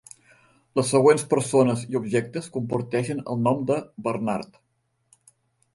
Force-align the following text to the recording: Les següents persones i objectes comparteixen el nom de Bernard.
Les 0.79 0.87
següents 0.93 1.25
persones 1.33 1.83
i 1.95 1.99
objectes 2.01 2.49
comparteixen 2.57 3.23
el 3.35 3.45
nom 3.49 3.61
de 3.73 3.79
Bernard. 4.09 4.61